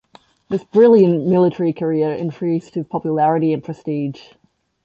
This 0.49 0.63
brilliant 0.63 1.27
military 1.27 1.73
career 1.73 2.11
increased 2.11 2.73
his 2.73 2.87
popularity 2.87 3.53
and 3.53 3.63
prestige. 3.63 4.31